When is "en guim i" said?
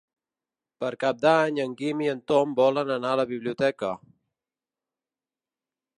1.65-2.09